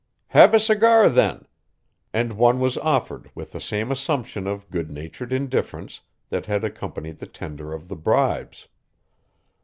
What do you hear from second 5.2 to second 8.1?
indifference that had accompanied the tender of the